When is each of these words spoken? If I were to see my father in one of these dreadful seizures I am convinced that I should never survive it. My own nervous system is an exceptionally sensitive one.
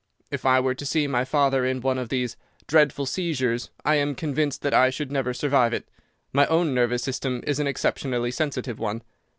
If 0.31 0.47
I 0.47 0.59
were 0.59 0.73
to 0.73 0.83
see 0.83 1.05
my 1.05 1.23
father 1.23 1.63
in 1.63 1.79
one 1.79 1.99
of 1.99 2.09
these 2.09 2.35
dreadful 2.65 3.05
seizures 3.05 3.69
I 3.85 3.97
am 3.97 4.15
convinced 4.15 4.63
that 4.63 4.73
I 4.73 4.89
should 4.89 5.11
never 5.11 5.31
survive 5.31 5.73
it. 5.75 5.87
My 6.33 6.47
own 6.47 6.73
nervous 6.73 7.03
system 7.03 7.43
is 7.45 7.59
an 7.59 7.67
exceptionally 7.67 8.31
sensitive 8.31 8.79
one. 8.79 9.03